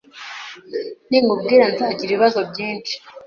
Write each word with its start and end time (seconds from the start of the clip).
Ninkubwira, 1.09 1.63
nzagira 1.73 2.09
ibibazo 2.11 2.39
byinshi 2.51 2.93